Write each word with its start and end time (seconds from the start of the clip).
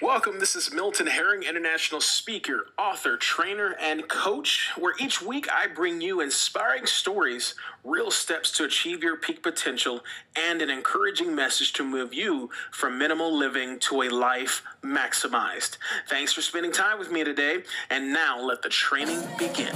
Welcome. 0.00 0.38
This 0.38 0.54
is 0.54 0.72
Milton 0.72 1.08
Herring, 1.08 1.42
international 1.42 2.00
speaker, 2.00 2.66
author, 2.78 3.16
trainer, 3.16 3.74
and 3.80 4.06
coach, 4.06 4.70
where 4.78 4.94
each 5.00 5.20
week 5.20 5.48
I 5.52 5.66
bring 5.66 6.00
you 6.00 6.20
inspiring 6.20 6.86
stories, 6.86 7.56
real 7.82 8.12
steps 8.12 8.52
to 8.52 8.64
achieve 8.64 9.02
your 9.02 9.16
peak 9.16 9.42
potential, 9.42 10.04
and 10.36 10.62
an 10.62 10.70
encouraging 10.70 11.34
message 11.34 11.72
to 11.74 11.84
move 11.84 12.14
you 12.14 12.48
from 12.70 12.96
minimal 12.96 13.36
living 13.36 13.80
to 13.80 14.02
a 14.02 14.08
life 14.08 14.62
maximized. 14.84 15.78
Thanks 16.08 16.32
for 16.32 16.42
spending 16.42 16.70
time 16.70 17.00
with 17.00 17.10
me 17.10 17.24
today, 17.24 17.64
and 17.90 18.12
now 18.12 18.40
let 18.40 18.62
the 18.62 18.68
training 18.68 19.20
begin. 19.36 19.74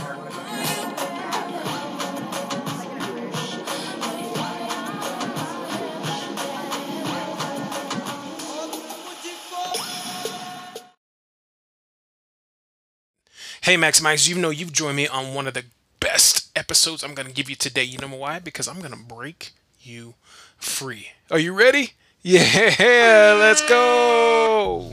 Hey, 13.64 13.76
Maximize, 13.76 14.29
you 14.29 14.34
know 14.34 14.50
you've 14.50 14.72
joined 14.72 14.96
me 14.96 15.07
on 15.07 15.34
one 15.34 15.46
of 15.46 15.54
the 15.54 15.62
best 16.00 16.50
episodes 16.58 17.04
I'm 17.04 17.14
going 17.14 17.29
to 17.29 17.32
give 17.32 17.48
you 17.48 17.54
today. 17.54 17.84
You 17.84 17.96
know 17.98 18.08
why? 18.08 18.40
Because 18.40 18.66
I'm 18.66 18.80
going 18.80 18.90
to 18.90 18.98
break 18.98 19.53
you 19.80 20.14
free. 20.57 21.11
Are 21.30 21.39
you 21.39 21.53
ready? 21.53 21.93
Yeah, 22.25 23.36
let's 23.39 23.68
go. 23.68 24.93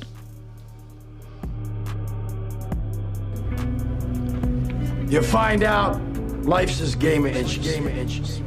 You 5.07 5.21
find 5.21 5.63
out 5.63 5.99
life's 6.43 6.79
this 6.79 6.93
game 6.95 7.25
of 7.25 7.35
inches. 7.35 7.63
Game 7.63 7.85
of 7.88 7.95
inches. 7.95 8.41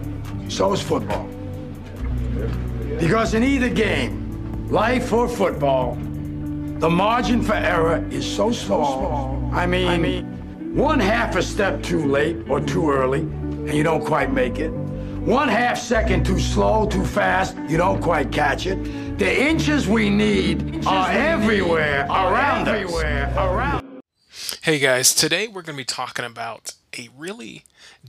So 0.48 0.72
is 0.72 0.82
football. 0.82 1.28
Because 2.98 3.34
in 3.34 3.42
either 3.44 3.68
game, 3.70 4.68
life 4.68 5.12
or 5.12 5.28
football, 5.28 5.94
the 5.94 6.90
margin 6.90 7.42
for 7.42 7.54
error 7.54 8.04
is 8.10 8.24
so 8.24 8.50
small. 8.50 9.41
I 9.52 9.66
mean, 9.66 9.88
I 9.88 9.98
mean, 9.98 10.74
one 10.74 10.98
half 10.98 11.36
a 11.36 11.42
step 11.42 11.82
too 11.82 12.06
late 12.06 12.38
or 12.48 12.58
too 12.58 12.90
early, 12.90 13.20
and 13.20 13.74
you 13.74 13.82
don't 13.82 14.02
quite 14.02 14.32
make 14.32 14.58
it. 14.58 14.70
One 14.70 15.46
half 15.46 15.76
second 15.76 16.24
too 16.24 16.40
slow, 16.40 16.86
too 16.86 17.04
fast, 17.04 17.54
you 17.68 17.76
don't 17.76 18.00
quite 18.00 18.32
catch 18.32 18.66
it. 18.66 19.18
The 19.18 19.42
inches 19.42 19.86
we 19.86 20.08
need 20.08 20.86
are 20.86 21.10
everywhere 21.10 22.06
around 22.06 22.66
everywhere 22.66 23.30
around. 23.36 24.00
Hey 24.62 24.78
guys, 24.78 25.14
today 25.14 25.48
we're 25.48 25.60
going 25.60 25.76
to 25.76 25.82
be 25.82 25.84
talking 25.84 26.24
about 26.24 26.72
a 26.98 27.10
really 27.14 27.64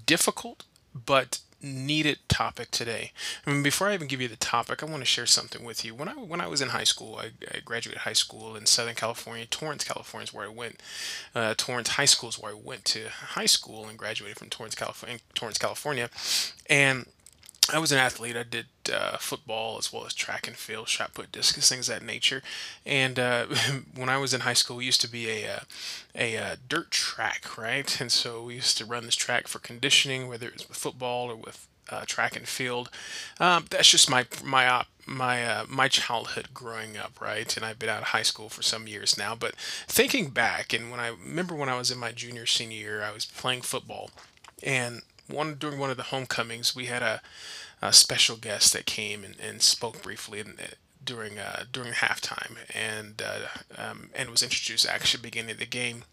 difficult 0.06 0.64
but 0.96 1.40
needed 1.64 2.20
topic 2.28 2.70
today. 2.72 3.12
I 3.46 3.52
mean, 3.52 3.64
before 3.64 3.88
I 3.88 3.94
even 3.94 4.08
give 4.08 4.22
you 4.22 4.28
the 4.28 4.36
topic, 4.36 4.84
I 4.84 4.86
want 4.86 5.02
to 5.02 5.06
share 5.06 5.26
something 5.26 5.64
with 5.64 5.86
you. 5.86 5.96
When 5.96 6.10
I 6.10 6.14
when 6.14 6.42
I 6.42 6.48
was 6.48 6.62
in 6.62 6.70
high 6.70 6.84
school, 6.84 7.16
I, 7.16 7.32
I 7.52 7.60
graduated 7.64 8.02
high 8.02 8.14
school 8.14 8.56
in 8.56 8.66
Southern 8.66 8.96
California. 8.96 9.46
Torrance, 9.46 9.84
California 9.84 10.26
is 10.26 10.34
where 10.34 10.46
I 10.46 10.50
went. 10.50 10.82
Uh, 11.34 11.54
Torrance 11.56 11.90
High 11.90 12.06
School 12.06 12.30
is 12.30 12.38
where 12.38 12.52
I 12.52 12.60
went 12.62 12.86
to 12.86 13.10
high 13.10 13.46
school 13.46 13.88
and 13.88 13.98
graduated 13.98 14.38
from 14.38 14.50
Torrance, 14.50 14.76
California. 14.76 15.20
Torrance, 15.34 15.58
California, 15.58 16.10
and 16.70 17.06
I 17.72 17.80
was 17.80 17.92
an 17.92 17.98
athlete. 17.98 18.36
I 18.36 18.44
did 18.44 18.66
uh, 18.92 19.18
football 19.18 19.78
as 19.78 19.92
well 19.92 20.06
as 20.06 20.14
track 20.14 20.48
and 20.48 20.56
field, 20.56 20.90
shot 20.90 21.14
put, 21.14 21.32
discus, 21.32 21.70
things 21.70 21.88
of 21.88 22.00
that 22.00 22.06
nature. 22.06 22.42
And 22.86 23.18
uh, 23.18 23.46
when 23.96 24.10
I 24.10 24.18
was 24.18 24.34
in 24.34 24.42
high 24.42 24.54
school, 24.54 24.78
we 24.78 24.86
used 24.86 25.02
to 25.02 25.10
be 25.10 25.30
a 25.30 25.48
uh, 25.48 25.60
a, 26.16 26.36
a 26.36 26.44
uh, 26.44 26.56
dirt 26.68 26.92
track, 26.92 27.58
right? 27.58 28.00
And 28.02 28.12
so 28.12 28.44
we 28.44 28.56
used 28.56 28.78
to 28.80 28.86
run 28.86 29.06
this 29.06 29.16
track 29.16 29.48
for 29.48 29.60
conditioning, 29.60 30.28
whether 30.28 30.48
it 30.48 30.54
was 30.54 30.68
with 30.68 30.78
football 30.78 31.32
or 31.32 31.36
with 31.36 31.68
uh, 31.90 32.04
track 32.06 32.36
and 32.36 32.48
field. 32.48 32.90
Um, 33.40 33.66
that's 33.70 33.90
just 33.90 34.10
my 34.10 34.26
my 34.44 34.68
op, 34.68 34.88
my 35.06 35.46
uh, 35.46 35.66
my 35.70 35.88
childhood 35.88 36.50
growing 36.54 36.98
up, 36.98 37.20
right? 37.22 37.56
And 37.56 37.66
I've 37.66 37.80
been 37.80 37.90
out 37.90 38.02
of 38.02 38.10
high 38.10 38.24
school 38.24 38.50
for 38.50 38.62
some 38.62 38.88
years 38.88 39.18
now. 39.18 39.36
But 39.36 39.56
thinking 39.88 40.30
back, 40.32 40.74
and 40.74 40.92
when 40.92 41.00
I 41.00 41.08
remember 41.08 41.56
when 41.56 41.70
I 41.70 41.78
was 41.78 41.92
in 41.92 41.98
my 41.98 42.12
junior 42.12 42.46
senior 42.46 42.78
year, 42.78 43.04
I 43.04 43.12
was 43.12 43.26
playing 43.26 43.62
football, 43.62 44.12
and 44.62 45.02
one 45.28 45.56
during 45.56 45.80
one 45.80 45.90
of 45.90 45.98
the 45.98 46.04
homecomings, 46.04 46.76
we 46.76 46.86
had 46.86 47.02
a, 47.02 47.22
a 47.82 47.94
special 47.94 48.38
guest 48.38 48.74
that 48.74 48.86
came 48.86 49.24
and, 49.24 49.36
and 49.40 49.62
spoke 49.62 50.02
briefly 50.02 50.40
in, 50.40 50.56
during 51.04 51.40
uh, 51.40 51.64
during 51.72 51.94
halftime, 51.94 52.58
and 52.74 53.22
uh, 53.26 53.48
um, 53.78 54.10
and 54.16 54.30
was 54.30 54.44
introduced 54.44 54.88
actually 54.88 55.22
beginning 55.22 55.52
of 55.52 55.60
the 55.60 55.66
game. 55.66 56.04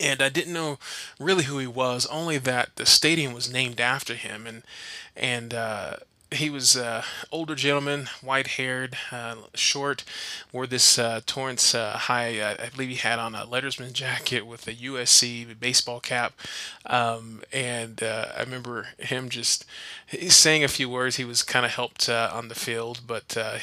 And 0.00 0.22
I 0.22 0.28
didn't 0.28 0.52
know 0.52 0.78
really 1.18 1.44
who 1.44 1.58
he 1.58 1.66
was, 1.66 2.06
only 2.06 2.38
that 2.38 2.76
the 2.76 2.86
stadium 2.86 3.32
was 3.32 3.52
named 3.52 3.80
after 3.80 4.14
him, 4.14 4.46
and 4.46 4.62
and 5.16 5.54
uh, 5.54 5.96
he 6.30 6.50
was 6.50 6.76
uh, 6.76 7.02
older 7.32 7.54
gentleman, 7.54 8.08
white-haired, 8.20 8.96
uh, 9.10 9.36
short, 9.54 10.04
wore 10.52 10.66
this 10.66 10.98
uh, 10.98 11.20
Torrance 11.24 11.74
uh, 11.74 11.92
high. 11.92 12.38
Uh, 12.38 12.56
I 12.62 12.68
believe 12.68 12.90
he 12.90 12.96
had 12.96 13.18
on 13.18 13.34
a 13.34 13.46
lettersman 13.46 13.92
jacket 13.92 14.46
with 14.46 14.66
a 14.66 14.74
USC 14.74 15.58
baseball 15.58 16.00
cap, 16.00 16.34
um, 16.84 17.42
and 17.52 18.02
uh, 18.02 18.26
I 18.36 18.40
remember 18.40 18.88
him 18.98 19.30
just 19.30 19.64
saying 20.28 20.62
a 20.62 20.68
few 20.68 20.88
words. 20.88 21.16
He 21.16 21.24
was 21.24 21.42
kind 21.42 21.64
of 21.64 21.72
helped 21.72 22.08
on 22.08 22.48
the 22.48 22.54
field, 22.54 23.00
but 23.06 23.36
I 23.36 23.60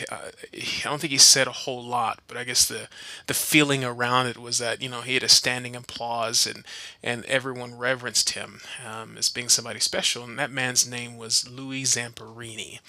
don't 0.84 1.00
think 1.00 1.12
he 1.12 1.18
said 1.18 1.48
a 1.48 1.52
whole 1.52 1.84
lot. 1.84 2.20
But 2.28 2.38
I 2.38 2.44
guess 2.44 2.66
the 2.66 2.88
the 3.28 3.34
feeling 3.34 3.84
around 3.84 4.28
it 4.28 4.38
was 4.38 4.58
that 4.58 4.82
you 4.82 4.90
know 4.90 5.02
he 5.02 5.14
had 5.14 5.24
a 5.24 5.30
standing 5.30 5.76
applause, 5.76 6.48
and 6.48 6.66
and 7.04 7.26
everyone 7.26 7.78
reverenced 7.78 8.32
him 8.32 8.62
um, 8.86 9.18
as 9.18 9.30
being 9.30 9.50
somebody 9.50 9.80
special. 9.80 10.24
And 10.24 10.40
that 10.40 10.52
man's 10.52 10.90
name 10.90 11.18
was 11.18 11.48
Louis 11.50 11.84
Zamperini. 11.84 12.55
Zamperini. 12.56 12.80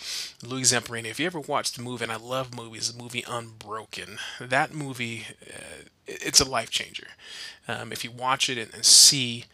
Louis 0.43 0.73
Zamperini. 0.73 1.07
If 1.07 1.21
you 1.21 1.27
ever 1.27 1.41
watched 1.41 1.77
the 1.77 1.83
movie, 1.83 2.05
and 2.05 2.13
I 2.13 2.17
love 2.17 2.55
movies, 2.55 2.93
the 2.93 3.03
movie 3.03 3.25
Unbroken, 3.29 4.19
that 4.41 4.75
movie, 4.75 5.27
uh, 5.43 5.89
it's 6.07 6.41
a 6.41 6.49
life 6.49 6.71
changer. 6.71 7.09
Um, 7.69 7.93
if 7.93 8.05
you 8.05 8.11
watch 8.11 8.49
it 8.49 8.59
and, 8.59 8.73
and 8.75 8.85
see 8.85 9.45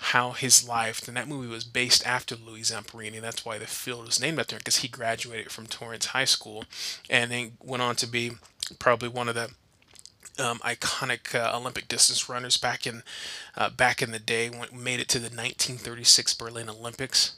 how 0.00 0.30
his 0.30 0.66
life, 0.66 1.06
and 1.06 1.16
that 1.16 1.28
movie 1.28 1.48
was 1.48 1.64
based 1.64 2.06
after 2.06 2.34
Louis 2.34 2.62
Zamperini. 2.62 3.20
That's 3.20 3.44
why 3.44 3.58
the 3.58 3.66
field 3.66 4.06
was 4.06 4.20
named 4.20 4.38
after 4.38 4.56
him 4.56 4.60
because 4.60 4.78
he 4.78 4.88
graduated 4.88 5.52
from 5.52 5.66
Torrance 5.66 6.06
High 6.06 6.24
School 6.24 6.64
and 7.10 7.30
then 7.30 7.52
went 7.60 7.82
on 7.82 7.96
to 7.96 8.06
be 8.06 8.32
probably 8.78 9.08
one 9.08 9.28
of 9.28 9.34
the 9.34 9.50
um, 10.38 10.58
iconic 10.60 11.34
uh, 11.34 11.54
Olympic 11.54 11.86
distance 11.86 12.30
runners 12.30 12.56
back 12.56 12.86
in 12.86 13.02
uh, 13.58 13.68
back 13.68 14.00
in 14.00 14.10
the 14.10 14.18
day. 14.18 14.48
Went, 14.48 14.72
made 14.72 15.00
it 15.00 15.08
to 15.10 15.18
the 15.18 15.24
1936 15.24 16.32
Berlin 16.32 16.70
Olympics. 16.70 17.36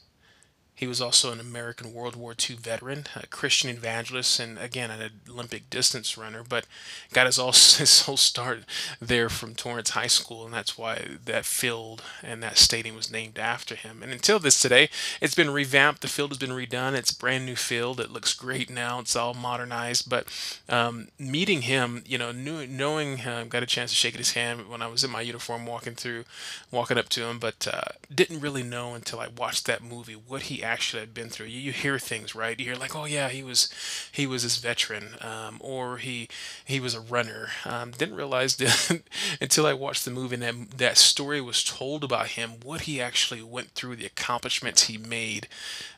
He 0.74 0.86
was 0.88 1.00
also 1.00 1.30
an 1.30 1.38
American 1.38 1.92
World 1.92 2.16
War 2.16 2.34
II 2.34 2.56
veteran, 2.56 3.06
a 3.14 3.26
Christian 3.26 3.70
evangelist, 3.70 4.40
and 4.40 4.58
again 4.58 4.90
an 4.90 5.10
Olympic 5.28 5.70
distance 5.70 6.18
runner. 6.18 6.42
But 6.42 6.66
got 7.12 7.26
his 7.26 7.38
all 7.38 7.52
his 7.52 8.02
whole 8.02 8.16
start 8.16 8.64
there 9.00 9.28
from 9.28 9.54
Torrance 9.54 9.90
High 9.90 10.08
School, 10.08 10.44
and 10.44 10.52
that's 10.52 10.76
why 10.76 11.18
that 11.24 11.44
field 11.44 12.02
and 12.22 12.42
that 12.42 12.58
stadium 12.58 12.96
was 12.96 13.12
named 13.12 13.38
after 13.38 13.74
him. 13.74 14.02
And 14.02 14.12
until 14.12 14.38
this 14.38 14.60
today, 14.60 14.88
it's 15.20 15.34
been 15.34 15.50
revamped. 15.50 16.00
The 16.00 16.08
field 16.08 16.30
has 16.30 16.38
been 16.38 16.50
redone. 16.50 16.94
It's 16.94 17.12
a 17.12 17.18
brand 17.18 17.46
new 17.46 17.56
field. 17.56 18.00
It 18.00 18.10
looks 18.10 18.34
great 18.34 18.70
now. 18.70 18.98
It's 18.98 19.14
all 19.14 19.34
modernized. 19.34 20.08
But 20.08 20.26
um, 20.68 21.08
meeting 21.18 21.62
him, 21.62 22.02
you 22.06 22.18
know, 22.18 22.32
knew, 22.32 22.66
knowing 22.66 23.20
uh, 23.20 23.44
got 23.48 23.62
a 23.62 23.66
chance 23.66 23.90
to 23.90 23.96
shake 23.96 24.16
his 24.16 24.32
hand 24.32 24.68
when 24.68 24.82
I 24.82 24.88
was 24.88 25.04
in 25.04 25.10
my 25.10 25.20
uniform, 25.20 25.66
walking 25.66 25.94
through, 25.94 26.24
walking 26.70 26.98
up 26.98 27.08
to 27.10 27.26
him, 27.26 27.38
but 27.38 27.68
uh, 27.72 27.82
didn't 28.12 28.40
really 28.40 28.62
know 28.62 28.94
until 28.94 29.20
I 29.20 29.28
watched 29.28 29.66
that 29.66 29.82
movie 29.82 30.14
what 30.14 30.42
he 30.42 30.61
actually 30.62 31.00
had 31.00 31.14
been 31.14 31.28
through. 31.28 31.46
You, 31.46 31.60
you 31.60 31.72
hear 31.72 31.98
things, 31.98 32.34
right? 32.34 32.58
You 32.58 32.66
hear 32.66 32.76
like, 32.76 32.94
oh 32.96 33.04
yeah, 33.04 33.28
he 33.28 33.42
was 33.42 33.72
he 34.10 34.26
was 34.26 34.42
this 34.42 34.58
veteran, 34.58 35.16
um, 35.20 35.58
or 35.60 35.98
he 35.98 36.28
he 36.64 36.80
was 36.80 36.94
a 36.94 37.00
runner. 37.00 37.48
Um, 37.64 37.92
didn't 37.92 38.16
realize 38.16 38.56
that 38.58 39.02
until 39.40 39.66
I 39.66 39.72
watched 39.72 40.04
the 40.04 40.10
movie 40.10 40.34
and 40.34 40.42
that 40.42 40.78
that 40.78 40.96
story 40.96 41.40
was 41.40 41.64
told 41.64 42.04
about 42.04 42.28
him, 42.28 42.54
what 42.62 42.82
he 42.82 43.00
actually 43.00 43.42
went 43.42 43.70
through, 43.70 43.96
the 43.96 44.06
accomplishments 44.06 44.84
he 44.84 44.98
made. 44.98 45.48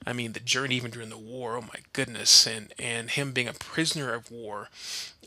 I 0.06 0.12
mean, 0.12 0.32
the 0.32 0.40
journey 0.40 0.76
even 0.76 0.90
during 0.90 1.10
the 1.10 1.18
war. 1.18 1.56
Oh 1.56 1.62
my 1.62 1.80
goodness, 1.92 2.46
and 2.46 2.72
and 2.78 3.10
him 3.10 3.32
being 3.32 3.48
a 3.48 3.54
prisoner 3.54 4.12
of 4.12 4.30
war. 4.30 4.68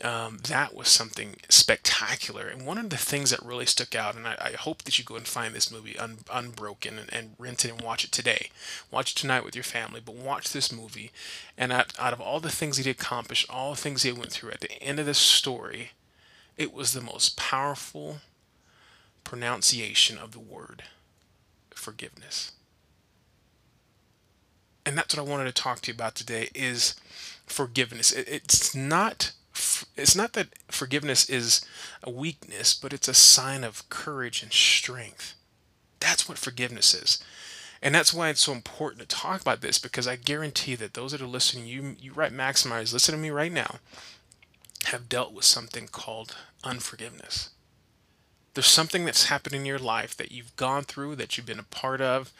Um, 0.02 0.38
that 0.48 0.74
was 0.74 0.88
something 0.88 1.36
spectacular. 1.48 2.46
And 2.46 2.64
one 2.64 2.78
of 2.78 2.90
the 2.90 2.96
things 2.96 3.30
that 3.30 3.42
really 3.42 3.66
stuck 3.66 3.94
out, 3.94 4.14
and 4.14 4.26
I, 4.26 4.36
I 4.40 4.52
hope 4.52 4.82
that 4.82 4.98
you 4.98 5.04
go 5.04 5.16
and 5.16 5.26
find 5.26 5.54
this 5.54 5.72
movie 5.72 5.98
un, 5.98 6.18
Unbroken 6.32 6.98
and, 6.98 7.12
and, 7.12 7.30
rent 7.38 7.64
it 7.64 7.72
and 7.72 7.80
watch 7.80 8.04
it 8.04 8.12
today. 8.12 8.50
Watch 8.90 9.12
it 9.12 9.16
tonight 9.28 9.44
with 9.44 9.54
your 9.54 9.62
family, 9.62 10.00
but 10.02 10.14
watch 10.14 10.52
this 10.52 10.72
movie. 10.72 11.12
And 11.58 11.70
out, 11.70 11.92
out 11.98 12.14
of 12.14 12.20
all 12.20 12.40
the 12.40 12.48
things 12.48 12.78
he 12.78 12.90
accomplished, 12.90 13.46
all 13.50 13.72
the 13.72 13.76
things 13.76 14.02
he 14.02 14.10
went 14.10 14.32
through, 14.32 14.52
at 14.52 14.60
the 14.60 14.82
end 14.82 14.98
of 14.98 15.04
this 15.04 15.18
story, 15.18 15.90
it 16.56 16.72
was 16.72 16.92
the 16.92 17.02
most 17.02 17.36
powerful 17.36 18.20
pronunciation 19.24 20.16
of 20.16 20.32
the 20.32 20.38
word 20.38 20.84
forgiveness. 21.74 22.52
And 24.86 24.96
that's 24.96 25.14
what 25.14 25.26
I 25.26 25.30
wanted 25.30 25.44
to 25.44 25.62
talk 25.62 25.80
to 25.82 25.90
you 25.90 25.94
about 25.94 26.14
today 26.14 26.48
is 26.54 26.94
forgiveness. 27.44 28.10
It, 28.12 28.26
it's 28.28 28.74
not 28.74 29.32
it's 29.94 30.16
not 30.16 30.32
that 30.32 30.48
forgiveness 30.68 31.28
is 31.28 31.66
a 32.02 32.10
weakness, 32.10 32.72
but 32.72 32.94
it's 32.94 33.08
a 33.08 33.14
sign 33.14 33.62
of 33.62 33.88
courage 33.90 34.42
and 34.42 34.52
strength. 34.52 35.34
That's 36.00 36.28
what 36.28 36.38
forgiveness 36.38 36.94
is. 36.94 37.22
And 37.80 37.94
that's 37.94 38.12
why 38.12 38.28
it's 38.28 38.40
so 38.40 38.52
important 38.52 39.08
to 39.08 39.16
talk 39.16 39.40
about 39.40 39.60
this 39.60 39.78
because 39.78 40.08
I 40.08 40.16
guarantee 40.16 40.74
that 40.74 40.94
those 40.94 41.12
that 41.12 41.22
are 41.22 41.26
listening, 41.26 41.66
you 41.66 41.96
you 42.00 42.12
right 42.12 42.32
maximize, 42.32 42.92
listen 42.92 43.14
to 43.14 43.20
me 43.20 43.30
right 43.30 43.52
now, 43.52 43.76
have 44.86 45.08
dealt 45.08 45.32
with 45.32 45.44
something 45.44 45.88
called 45.88 46.36
unforgiveness. 46.64 47.50
There's 48.54 48.66
something 48.66 49.04
that's 49.04 49.26
happened 49.26 49.54
in 49.54 49.66
your 49.66 49.78
life 49.78 50.16
that 50.16 50.32
you've 50.32 50.56
gone 50.56 50.82
through, 50.82 51.14
that 51.16 51.36
you've 51.36 51.46
been 51.46 51.60
a 51.60 51.62
part 51.64 52.00
of. 52.00 52.32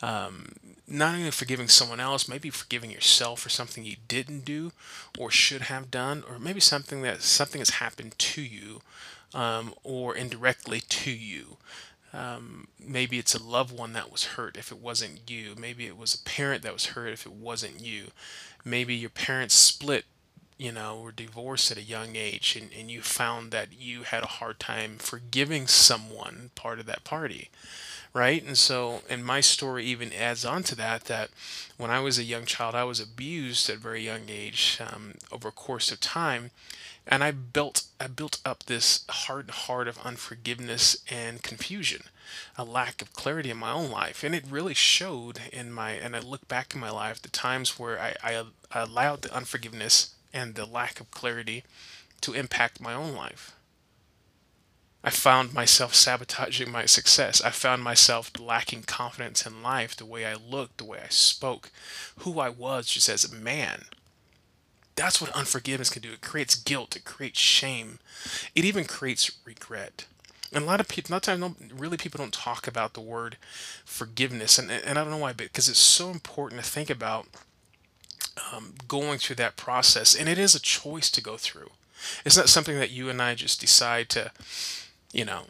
Um, 0.00 0.52
not 0.86 1.16
only 1.16 1.32
forgiving 1.32 1.66
someone 1.66 1.98
else, 1.98 2.28
maybe 2.28 2.50
forgiving 2.50 2.90
yourself 2.92 3.40
for 3.40 3.48
something 3.48 3.84
you 3.84 3.96
didn't 4.06 4.44
do 4.44 4.70
or 5.18 5.30
should 5.30 5.62
have 5.62 5.90
done, 5.90 6.22
or 6.28 6.38
maybe 6.38 6.60
something 6.60 7.02
that 7.02 7.22
something 7.22 7.60
has 7.60 7.70
happened 7.70 8.16
to 8.18 8.42
you 8.42 8.82
um, 9.34 9.74
or 9.82 10.14
indirectly 10.14 10.80
to 10.80 11.10
you. 11.10 11.56
Um, 12.16 12.68
maybe 12.80 13.18
it's 13.18 13.34
a 13.34 13.42
loved 13.42 13.76
one 13.76 13.92
that 13.92 14.10
was 14.10 14.24
hurt 14.24 14.56
if 14.56 14.72
it 14.72 14.78
wasn't 14.78 15.28
you. 15.28 15.54
Maybe 15.58 15.86
it 15.86 15.98
was 15.98 16.14
a 16.14 16.22
parent 16.22 16.62
that 16.62 16.72
was 16.72 16.86
hurt 16.86 17.12
if 17.12 17.26
it 17.26 17.32
wasn't 17.32 17.80
you. 17.80 18.06
Maybe 18.64 18.94
your 18.94 19.10
parents 19.10 19.54
split 19.54 20.06
you 20.58 20.72
know, 20.72 20.98
or 20.98 21.12
divorced 21.12 21.70
at 21.70 21.76
a 21.76 21.82
young 21.82 22.16
age 22.16 22.56
and, 22.56 22.70
and 22.76 22.90
you 22.90 23.02
found 23.02 23.50
that 23.50 23.68
you 23.78 24.04
had 24.04 24.22
a 24.22 24.26
hard 24.26 24.58
time 24.58 24.96
forgiving 24.98 25.66
someone 25.66 26.50
part 26.54 26.80
of 26.80 26.86
that 26.86 27.04
party, 27.04 27.50
right? 28.14 28.42
And 28.42 28.56
so, 28.56 29.02
and 29.08 29.24
my 29.24 29.40
story 29.40 29.84
even 29.84 30.12
adds 30.14 30.46
on 30.46 30.62
to 30.64 30.74
that, 30.76 31.04
that 31.04 31.28
when 31.76 31.90
I 31.90 32.00
was 32.00 32.18
a 32.18 32.24
young 32.24 32.46
child, 32.46 32.74
I 32.74 32.84
was 32.84 33.00
abused 33.00 33.68
at 33.68 33.76
a 33.76 33.78
very 33.78 34.02
young 34.02 34.22
age 34.28 34.78
um, 34.80 35.14
over 35.30 35.48
a 35.48 35.52
course 35.52 35.92
of 35.92 36.00
time. 36.00 36.50
And 37.06 37.22
I 37.22 37.30
built, 37.30 37.84
I 38.00 38.08
built 38.08 38.40
up 38.44 38.64
this 38.64 39.04
hard 39.08 39.50
heart 39.50 39.86
of 39.86 39.98
unforgiveness 39.98 40.96
and 41.08 41.42
confusion, 41.42 42.02
a 42.58 42.64
lack 42.64 43.00
of 43.00 43.12
clarity 43.12 43.50
in 43.50 43.58
my 43.58 43.70
own 43.70 43.90
life, 43.90 44.24
and 44.24 44.34
it 44.34 44.44
really 44.48 44.74
showed 44.74 45.40
in 45.52 45.72
my. 45.72 45.92
And 45.92 46.16
I 46.16 46.18
look 46.18 46.48
back 46.48 46.74
in 46.74 46.80
my 46.80 46.90
life, 46.90 47.22
the 47.22 47.28
times 47.28 47.78
where 47.78 48.00
I, 48.00 48.14
I, 48.22 48.44
I 48.72 48.80
allowed 48.80 49.22
the 49.22 49.34
unforgiveness 49.34 50.14
and 50.32 50.54
the 50.54 50.66
lack 50.66 51.00
of 51.00 51.10
clarity 51.12 51.62
to 52.22 52.32
impact 52.32 52.80
my 52.80 52.92
own 52.92 53.14
life. 53.14 53.52
I 55.04 55.10
found 55.10 55.54
myself 55.54 55.94
sabotaging 55.94 56.68
my 56.68 56.86
success. 56.86 57.40
I 57.40 57.50
found 57.50 57.84
myself 57.84 58.32
lacking 58.40 58.82
confidence 58.82 59.46
in 59.46 59.62
life, 59.62 59.94
the 59.94 60.04
way 60.04 60.26
I 60.26 60.34
looked, 60.34 60.78
the 60.78 60.84
way 60.84 60.98
I 61.04 61.10
spoke, 61.10 61.70
who 62.18 62.40
I 62.40 62.48
was 62.48 62.88
just 62.88 63.08
as 63.08 63.24
a 63.24 63.32
man. 63.32 63.84
That's 64.96 65.20
what 65.20 65.30
unforgiveness 65.32 65.90
can 65.90 66.02
do. 66.02 66.12
It 66.12 66.22
creates 66.22 66.54
guilt, 66.54 66.96
it 66.96 67.04
creates 67.04 67.38
shame, 67.38 67.98
it 68.54 68.64
even 68.64 68.84
creates 68.84 69.30
regret. 69.44 70.06
And 70.52 70.64
a 70.64 70.66
lot 70.66 70.80
of 70.80 70.88
people, 70.88 71.12
not 71.12 71.22
time, 71.22 71.56
really 71.74 71.96
people 71.96 72.18
don't 72.18 72.32
talk 72.32 72.66
about 72.66 72.94
the 72.94 73.00
word 73.00 73.36
forgiveness, 73.84 74.58
and 74.58 74.70
and 74.70 74.98
I 74.98 75.02
don't 75.02 75.10
know 75.10 75.18
why, 75.18 75.32
but 75.32 75.48
because 75.48 75.68
it's 75.68 75.78
so 75.78 76.10
important 76.10 76.62
to 76.62 76.68
think 76.68 76.88
about 76.88 77.26
um, 78.52 78.74
going 78.86 79.18
through 79.18 79.36
that 79.36 79.56
process. 79.56 80.14
And 80.14 80.28
it 80.28 80.38
is 80.38 80.54
a 80.54 80.60
choice 80.60 81.10
to 81.10 81.22
go 81.22 81.36
through. 81.36 81.70
It's 82.24 82.36
not 82.36 82.48
something 82.48 82.78
that 82.78 82.90
you 82.90 83.08
and 83.08 83.20
I 83.20 83.34
just 83.34 83.60
decide 83.60 84.08
to, 84.10 84.30
you 85.12 85.24
know, 85.24 85.44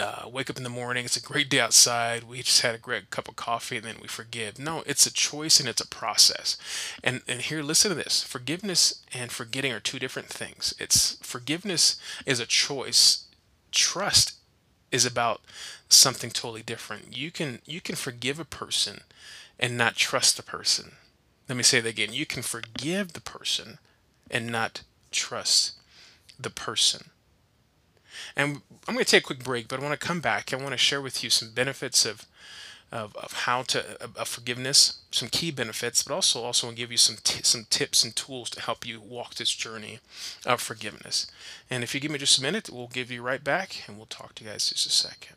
uh, 0.00 0.28
wake 0.28 0.50
up 0.50 0.56
in 0.56 0.62
the 0.62 0.68
morning. 0.70 1.04
It's 1.04 1.16
a 1.16 1.22
great 1.22 1.48
day 1.48 1.60
outside. 1.60 2.24
We 2.24 2.42
just 2.42 2.62
had 2.62 2.74
a 2.74 2.78
great 2.78 3.10
cup 3.10 3.28
of 3.28 3.36
coffee 3.36 3.76
and 3.76 3.84
then 3.84 3.96
we 4.00 4.08
forgive. 4.08 4.58
No, 4.58 4.82
it's 4.86 5.06
a 5.06 5.12
choice 5.12 5.60
and 5.60 5.68
it's 5.68 5.80
a 5.80 5.88
process. 5.88 6.56
And 7.04 7.22
and 7.28 7.40
here, 7.40 7.62
listen 7.62 7.90
to 7.90 7.94
this: 7.94 8.22
forgiveness 8.22 9.02
and 9.12 9.30
forgetting 9.30 9.72
are 9.72 9.80
two 9.80 9.98
different 9.98 10.28
things. 10.28 10.74
It's 10.78 11.16
forgiveness 11.22 12.00
is 12.26 12.40
a 12.40 12.46
choice. 12.46 13.24
Trust 13.70 14.34
is 14.90 15.06
about 15.06 15.40
something 15.88 16.30
totally 16.30 16.62
different. 16.62 17.16
You 17.16 17.30
can 17.30 17.60
you 17.64 17.80
can 17.80 17.94
forgive 17.94 18.40
a 18.40 18.44
person 18.44 19.02
and 19.58 19.76
not 19.76 19.96
trust 19.96 20.36
the 20.36 20.42
person. 20.42 20.92
Let 21.48 21.56
me 21.56 21.62
say 21.62 21.80
that 21.80 21.88
again. 21.88 22.12
You 22.12 22.26
can 22.26 22.42
forgive 22.42 23.12
the 23.12 23.20
person 23.20 23.78
and 24.30 24.46
not 24.46 24.82
trust 25.10 25.72
the 26.38 26.50
person. 26.50 27.10
And 28.36 28.62
I'm 28.86 28.94
going 28.94 29.04
to 29.04 29.10
take 29.10 29.22
a 29.24 29.26
quick 29.26 29.44
break, 29.44 29.68
but 29.68 29.80
I 29.80 29.82
want 29.82 29.98
to 29.98 30.06
come 30.06 30.20
back. 30.20 30.52
I 30.52 30.56
want 30.56 30.72
to 30.72 30.76
share 30.76 31.00
with 31.00 31.22
you 31.22 31.30
some 31.30 31.50
benefits 31.50 32.04
of 32.04 32.26
of, 32.92 33.14
of 33.16 33.32
how 33.32 33.62
to 33.62 33.84
of 34.16 34.26
forgiveness, 34.28 34.98
some 35.12 35.28
key 35.28 35.50
benefits, 35.50 36.02
but 36.02 36.12
also 36.12 36.42
also 36.42 36.70
give 36.72 36.90
you 36.90 36.96
some 36.96 37.16
t- 37.22 37.42
some 37.42 37.66
tips 37.70 38.02
and 38.02 38.16
tools 38.16 38.50
to 38.50 38.60
help 38.60 38.86
you 38.86 39.00
walk 39.00 39.36
this 39.36 39.54
journey 39.54 40.00
of 40.44 40.60
forgiveness. 40.60 41.26
And 41.70 41.84
if 41.84 41.94
you 41.94 42.00
give 42.00 42.10
me 42.10 42.18
just 42.18 42.38
a 42.38 42.42
minute, 42.42 42.68
we'll 42.68 42.88
give 42.88 43.10
you 43.10 43.22
right 43.22 43.44
back, 43.44 43.84
and 43.86 43.96
we'll 43.96 44.06
talk 44.06 44.34
to 44.34 44.44
you 44.44 44.50
guys 44.50 44.68
just 44.70 44.86
a 44.86 44.90
second. 44.90 45.36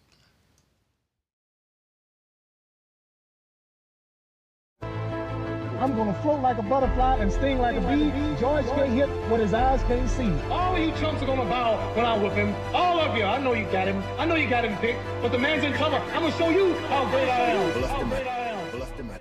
I'm 5.83 5.97
gonna 5.97 6.13
float 6.21 6.39
like 6.39 6.57
a 6.59 6.61
butterfly 6.61 7.17
and 7.17 7.29
sting 7.29 7.59
like 7.59 7.75
a 7.75 7.81
bee. 7.81 8.09
George 8.39 8.65
can't 8.67 8.93
hit 8.93 9.09
what 9.29 9.41
his 9.41 9.53
eyes 9.53 9.83
can't 9.83 10.09
see. 10.09 10.31
All 10.49 10.73
of 10.73 10.81
you 10.81 10.93
chumps 10.93 11.21
are 11.21 11.25
gonna 11.25 11.43
bow 11.43 11.75
when 11.93 12.05
I 12.05 12.17
whip 12.17 12.31
him. 12.31 12.55
All 12.73 13.01
of 13.01 13.17
you. 13.17 13.25
I 13.25 13.37
know 13.37 13.51
you 13.51 13.65
got 13.69 13.89
him. 13.89 14.01
I 14.17 14.23
know 14.25 14.35
you 14.35 14.49
got 14.49 14.63
him 14.63 14.77
picked. 14.77 14.99
But 15.21 15.33
the 15.33 15.39
man's 15.39 15.65
in 15.65 15.73
cover. 15.73 15.97
I'm 15.97 16.21
gonna 16.21 16.31
show 16.37 16.47
you 16.47 16.73
how 16.87 17.03
great 17.09 17.27
I 17.27 17.39
am. 17.49 17.83
How 17.83 18.03
great 18.05 18.27
I 18.27 18.39
am. 18.39 19.19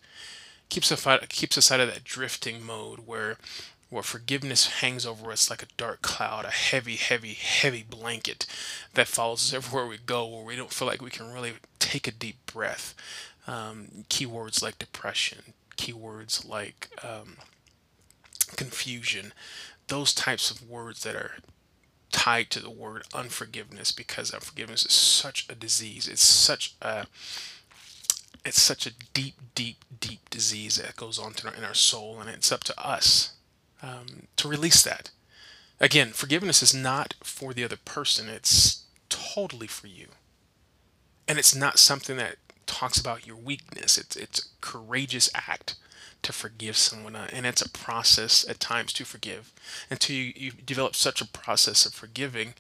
keeps 0.74 0.92
us 0.92 1.06
out, 1.06 1.30
keeps 1.30 1.56
us 1.56 1.72
out 1.72 1.80
of 1.80 1.88
that 1.88 2.04
drifting 2.04 2.66
mode 2.66 3.02
where 3.06 3.38
where 3.92 4.02
forgiveness 4.02 4.80
hangs 4.80 5.06
over 5.06 5.32
us 5.32 5.52
like 5.52 5.62
a 5.62 5.68
dark 5.78 6.02
cloud, 6.02 6.46
a 6.46 6.50
heavy, 6.50 6.96
heavy, 6.96 7.34
heavy 7.34 7.86
blanket 7.88 8.48
that 8.96 9.08
follows 9.08 9.44
us 9.44 9.54
everywhere 9.58 9.86
we 9.86 10.00
go, 10.04 10.26
where 10.26 10.44
we 10.44 10.56
don't 10.56 10.74
feel 10.74 10.88
like 10.88 11.00
we 11.00 11.12
can 11.12 11.32
really 11.32 11.54
take 11.78 12.08
a 12.08 12.12
deep 12.12 12.38
breath. 12.48 12.96
Um, 13.46 14.06
keywords 14.10 14.64
like 14.64 14.80
depression, 14.80 15.54
keywords 15.78 16.48
like 16.50 16.90
um, 17.04 17.38
confusion, 18.56 19.32
those 19.90 20.12
types 20.12 20.50
of 20.50 20.68
words 20.68 21.04
that 21.04 21.16
are 21.16 21.34
tied 22.12 22.50
to 22.50 22.60
the 22.60 22.72
word 22.72 23.04
unforgiveness 23.14 23.92
because 23.92 24.34
unforgiveness 24.34 24.88
is 24.88 24.94
such 24.94 25.48
a 25.50 25.56
disease. 25.56 26.08
It's 26.08 26.26
such 26.26 26.74
a 26.82 27.06
it's 28.46 28.62
such 28.62 28.86
a 28.86 28.94
deep, 29.14 29.36
deep, 29.56 29.78
deep 30.00 30.30
disease 30.30 30.76
that 30.78 30.96
goes 30.96 31.18
on 31.18 31.34
our, 31.46 31.54
in 31.54 31.64
our 31.64 31.74
soul, 31.74 32.20
and 32.20 32.30
it's 32.30 32.52
up 32.52 32.64
to 32.66 32.80
us 32.80 33.34
um, 33.82 34.28
to 34.38 34.48
release 34.48 34.84
that. 34.84 35.12
Again, 35.80 36.10
forgiveness 36.10 36.62
is 36.62 36.74
not 36.74 37.16
for 37.24 37.54
the 37.54 37.64
other 37.64 37.78
person, 37.84 38.30
it's 38.30 38.84
totally 39.10 39.68
for 39.68 39.88
you. 39.88 40.08
And 41.28 41.40
it's 41.40 41.56
not 41.56 41.80
something 41.80 42.18
that 42.18 42.36
talks 42.66 43.00
about 43.00 43.28
your 43.28 43.36
weakness, 43.36 43.98
it's, 43.98 44.16
it's 44.16 44.40
a 44.40 44.50
courageous 44.62 45.30
act 45.34 45.76
to 46.22 46.34
forgive 46.34 46.78
someone, 46.78 47.16
uh, 47.16 47.28
and 47.32 47.46
it's 47.46 47.62
a 47.62 47.70
process 47.70 48.48
at 48.48 48.60
times 48.60 48.94
to 48.94 49.06
forgive 49.06 49.52
until 49.90 50.16
you, 50.16 50.34
you 50.36 50.52
develop 50.52 50.96
such 50.96 51.22
a 51.22 51.28
process 51.28 51.86
of 51.86 51.94
forgiving 51.94 52.54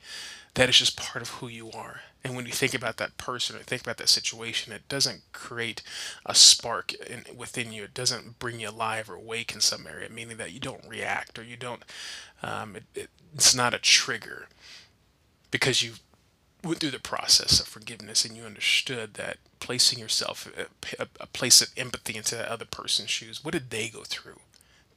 that 0.55 0.69
is 0.69 0.77
just 0.77 0.97
part 0.97 1.21
of 1.21 1.29
who 1.29 1.47
you 1.47 1.71
are. 1.71 2.01
And 2.23 2.35
when 2.35 2.45
you 2.45 2.53
think 2.53 2.73
about 2.73 2.97
that 2.97 3.17
person 3.17 3.57
or 3.57 3.59
think 3.59 3.81
about 3.81 3.97
that 3.97 4.07
situation, 4.07 4.71
it 4.71 4.87
doesn't 4.87 5.23
create 5.33 5.81
a 6.25 6.33
spark 6.33 6.93
in, 6.93 7.25
within 7.35 7.73
you. 7.73 7.83
It 7.83 7.93
doesn't 7.93 8.39
bring 8.39 8.61
you 8.61 8.69
alive 8.69 9.09
or 9.09 9.15
awake 9.15 9.53
in 9.53 9.59
some 9.59 9.85
area, 9.85 10.09
meaning 10.09 10.37
that 10.37 10.53
you 10.53 10.59
don't 10.59 10.87
react 10.87 11.37
or 11.37 11.43
you 11.43 11.57
don't, 11.57 11.83
um, 12.41 12.77
it, 12.77 12.83
it, 12.95 13.09
it's 13.35 13.53
not 13.53 13.73
a 13.73 13.79
trigger 13.79 14.47
because 15.51 15.83
you 15.83 15.93
went 16.63 16.79
through 16.79 16.91
the 16.91 16.99
process 16.99 17.59
of 17.59 17.67
forgiveness 17.67 18.23
and 18.23 18.37
you 18.37 18.43
understood 18.43 19.15
that 19.15 19.37
placing 19.59 19.99
yourself 19.99 20.49
a, 20.57 21.01
a, 21.03 21.07
a 21.19 21.27
place 21.27 21.61
of 21.61 21.71
empathy 21.75 22.15
into 22.15 22.35
that 22.35 22.47
other 22.47 22.65
person's 22.65 23.09
shoes, 23.09 23.43
what 23.43 23.53
did 23.53 23.69
they 23.69 23.89
go 23.89 24.03
through 24.03 24.39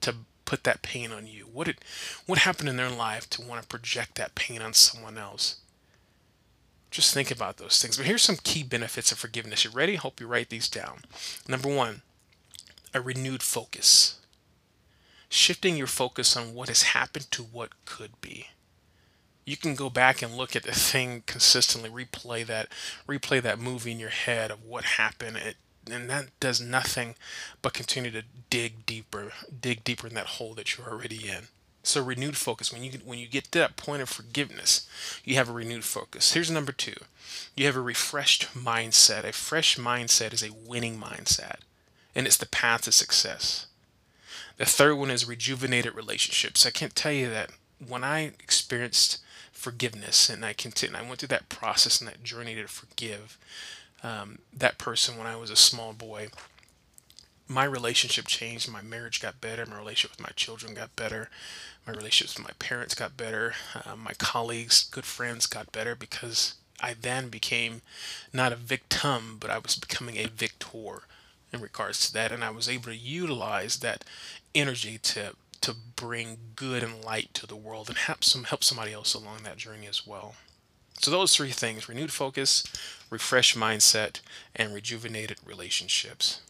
to 0.01 0.15
put 0.45 0.63
that 0.65 0.83
pain 0.83 1.11
on 1.11 1.27
you? 1.27 1.47
What 1.53 1.67
did 1.67 1.79
what 2.27 2.41
happened 2.41 2.69
in 2.69 2.77
their 2.77 2.91
life 2.91 3.29
to 3.31 3.43
want 3.43 3.61
to 3.63 3.69
project 3.69 4.15
that 4.15 4.37
pain 4.37 4.63
on 4.63 4.73
someone 4.75 5.19
else? 5.19 5.57
Just 6.97 7.13
think 7.13 7.31
about 7.31 7.59
those 7.59 7.83
things. 7.83 7.99
But 7.99 8.07
here's 8.07 8.23
some 8.23 8.39
key 8.43 8.63
benefits 8.63 9.13
of 9.13 9.19
forgiveness. 9.19 9.67
You 9.67 9.71
ready? 9.71 9.97
Hope 9.97 10.19
you 10.19 10.27
write 10.27 10.49
these 10.49 10.67
down. 10.67 11.01
Number 11.47 11.69
one, 11.69 12.01
a 12.95 13.03
renewed 13.03 13.43
focus. 13.43 14.19
Shifting 15.29 15.77
your 15.77 15.89
focus 15.89 16.39
on 16.39 16.55
what 16.55 16.69
has 16.69 16.95
happened 16.95 17.31
to 17.33 17.43
what 17.43 17.73
could 17.85 18.19
be. 18.23 18.47
You 19.45 19.59
can 19.59 19.75
go 19.75 19.91
back 19.91 20.23
and 20.23 20.39
look 20.39 20.57
at 20.57 20.63
the 20.63 20.73
thing 20.73 21.23
consistently, 21.27 21.91
replay 21.91 22.47
that, 22.47 22.69
replay 23.07 23.43
that 23.43 23.59
movie 23.59 23.93
in 23.93 24.01
your 24.01 24.09
head 24.09 24.51
of 24.51 24.65
what 24.65 24.85
happened. 24.85 25.37
It, 25.37 25.57
and 25.93 26.09
that 26.09 26.29
does 26.41 26.63
nothing 26.63 27.15
but 27.61 27.75
continue 27.75 28.11
to 28.11 28.23
dig 28.49 28.87
deeper, 28.87 29.33
dig 29.61 29.85
deeper 29.85 30.07
in 30.07 30.15
that 30.15 30.29
hole 30.39 30.55
that 30.55 30.79
you're 30.79 30.89
already 30.89 31.29
in. 31.29 31.49
So 31.87 32.03
renewed 32.03 32.37
focus. 32.37 32.73
When 32.73 32.83
you 32.83 32.91
when 33.05 33.21
you 33.21 33.29
get 33.29 33.45
to 33.53 33.59
that 33.61 33.77
point 33.77 34.03
of 34.03 34.09
forgiveness, 34.09 34.89
you 35.25 35.37
have 35.37 35.49
a 35.49 35.53
renewed 35.53 35.85
focus. 35.85 36.33
Here's 36.33 36.51
number 36.51 36.73
two. 36.73 36.97
You 37.55 37.67
have 37.67 37.77
a 37.77 37.81
refreshed 37.81 38.49
mindset. 38.55 39.23
A 39.23 39.33
fresh 39.33 39.77
mindset 39.77 40.33
is 40.33 40.43
a 40.43 40.53
winning 40.53 40.99
mindset, 40.99 41.59
and 42.13 42.27
it's 42.27 42.37
the 42.37 42.47
path 42.47 42.83
to 42.83 42.93
success. 42.93 43.67
The 44.57 44.65
third 44.65 44.97
one 44.97 45.13
is 45.13 45.29
rejuvenated 45.29 45.95
relationships. 45.95 46.67
I 46.67 46.71
can't 46.71 46.97
tell 46.97 47.13
you 47.13 47.31
that 47.31 47.51
when 47.87 48.03
I 48.03 48.33
experienced 48.41 49.19
forgiveness 49.53 50.29
and 50.29 50.45
I 50.45 50.55
continued, 50.55 50.99
I 50.99 51.07
went 51.07 51.21
through 51.21 51.29
that 51.29 51.49
process 51.49 52.01
and 52.01 52.09
that 52.09 52.25
journey 52.25 52.57
to 52.57 52.67
forgive 52.67 53.39
um, 54.03 54.41
that 54.53 54.79
person 54.79 55.17
when 55.17 55.29
I 55.29 55.37
was 55.37 55.51
a 55.51 55.57
small 55.57 55.93
boy 55.93 56.31
my 57.49 57.65
relationship 57.65 58.27
changed. 58.27 58.71
My 58.71 58.83
marriage 58.83 59.21
got 59.21 59.41
better. 59.41 59.65
My 59.67 59.79
relationship 59.79 60.17
with 60.17 60.27
my 60.27 60.33
children 60.35 60.75
got 60.75 60.97
better. 60.97 61.31
My 61.87 61.93
relationships 61.93 62.37
with 62.37 62.47
my 62.47 62.55
parents 62.59 62.95
got 62.95 63.17
better. 63.17 63.55
Uh, 63.75 63.97
my 63.97 64.13
colleagues, 64.19 64.85
good 64.85 65.05
friends 65.05 65.47
got 65.47 65.73
better 65.73 65.95
because 65.95 66.55
I 66.81 66.95
then 66.95 67.29
became 67.29 67.83
not 68.33 68.53
a 68.53 68.57
victim, 68.57 69.37
but 69.39 69.51
I 69.51 69.59
was 69.59 69.77
becoming 69.77 70.17
a 70.17 70.27
victor 70.27 71.03
in 71.53 71.61
regards 71.61 72.07
to 72.07 72.13
that. 72.15 72.33
And 72.33 72.43
I 72.43 72.51
was 72.51 72.69
able 72.69 72.87
to 72.87 72.97
utilize 72.97 73.79
that 73.79 74.05
energy 74.55 74.99
to 74.99 75.35
to 75.63 75.75
bring 75.75 76.39
good 76.55 76.83
and 76.83 77.03
light 77.05 77.35
to 77.35 77.47
the 77.47 77.57
world 77.57 77.89
and 77.89 77.99
help 77.99 78.23
some 78.23 78.45
help 78.45 78.63
somebody 78.63 78.93
else 78.93 79.15
along 79.15 79.43
that 79.43 79.57
journey 79.57 79.87
as 79.87 80.07
well. 80.07 80.35
So 81.01 81.11
those 81.11 81.35
three 81.35 81.51
things: 81.51 81.89
renewed 81.89 82.13
focus, 82.13 82.65
refreshed 83.11 83.57
mindset, 83.57 84.21
and 84.55 84.75
rejuvenated 84.75 85.39
relationships. 85.45 86.41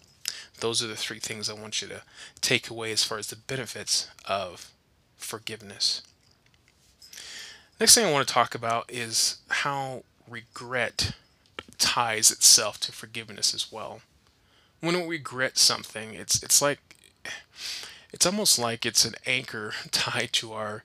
Those 0.61 0.83
are 0.83 0.87
the 0.87 0.97
three 0.97 1.19
things 1.19 1.49
I 1.49 1.55
want 1.55 1.83
you 1.83 1.89
to 1.89 2.03
take 2.41 2.71
away 2.71 2.93
as 2.93 3.05
far 3.05 3.19
as 3.19 3.29
the 3.29 3.37
benefits 3.37 4.09
of 4.25 4.71
forgiveness. 5.17 6.03
Next 7.79 7.95
thing 7.95 8.07
I 8.07 8.13
want 8.13 8.27
to 8.27 8.33
talk 8.33 8.55
about 8.55 8.91
is 8.91 9.37
how 9.49 10.03
regret 10.29 11.13
ties 11.79 12.31
itself 12.31 12.81
to 12.81 12.93
forgiveness 12.93 13.53
as 13.55 13.71
well. 13.71 14.01
When 14.81 14.99
we 15.01 15.17
regret 15.17 15.59
something, 15.59 16.15
it's 16.15 16.43
it's 16.43 16.63
like 16.63 16.79
it's 18.13 18.25
almost 18.25 18.59
like 18.59 18.87
it's 18.87 19.05
an 19.05 19.15
anchor 19.27 19.75
tied 19.91 20.33
to 20.35 20.53
our 20.53 20.83